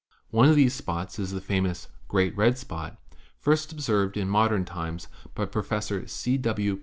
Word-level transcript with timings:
One 0.31 0.49
of 0.49 0.55
these 0.55 0.73
spots 0.73 1.19
is 1.19 1.29
the 1.31 1.39
famous 1.39 1.87
"great 2.07 2.35
red 2.35 2.57
spot" 2.57 2.97
first 3.37 3.71
observed 3.71 4.17
in 4.17 4.27
modern 4.29 4.65
times 4.65 5.07
by 5.35 5.45
Professor 5.45 6.07
C. 6.07 6.37
W. 6.37 6.79